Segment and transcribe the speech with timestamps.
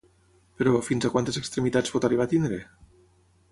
[0.61, 2.61] Però, fins a quantes extremitats pot arribar a tenir?